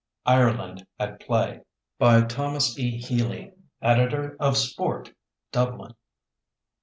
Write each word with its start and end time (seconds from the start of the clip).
IRELAND 0.25 0.87
AT 0.97 1.19
PLAY 1.19 1.61
By 1.99 2.21
THOMAS 2.21 2.79
E. 2.79 2.97
HEALY, 2.97 3.53
Editor 3.83 4.35
of 4.39 4.57
"Sport," 4.57 5.13
Dublin. 5.51 5.93